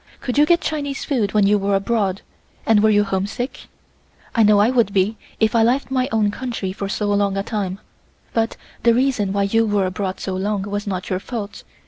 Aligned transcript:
Could 0.19 0.35
you 0.35 0.47
get 0.47 0.61
Chinese 0.61 1.05
food 1.05 1.35
when 1.35 1.45
you 1.45 1.59
were 1.59 1.75
abroad, 1.75 2.23
and 2.65 2.81
were 2.81 2.89
you 2.89 3.03
homesick? 3.03 3.67
I 4.33 4.41
know 4.41 4.57
I 4.57 4.71
would 4.71 4.93
be 4.93 5.15
if 5.39 5.53
I 5.53 5.61
left 5.61 5.91
my 5.91 6.09
own 6.11 6.31
country 6.31 6.73
for 6.73 6.89
so 6.89 7.05
long 7.13 7.37
a 7.37 7.43
time; 7.43 7.79
but 8.33 8.57
the 8.81 8.95
reason 8.95 9.31
why 9.31 9.43
you 9.43 9.63
were 9.67 9.85
abroad 9.85 10.19
so 10.19 10.33
long 10.35 10.63
was 10.63 10.87
not 10.87 11.11
your 11.11 11.19
fault. 11.19 11.63